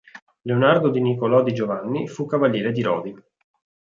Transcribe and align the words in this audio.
Leonardo 0.41 0.89
di 0.89 0.99
Niccolò 0.99 1.43
di 1.43 1.53
Giovanni, 1.53 2.07
fu 2.07 2.25
Cavaliere 2.25 2.71
di 2.71 2.81
Rodi. 2.81 3.15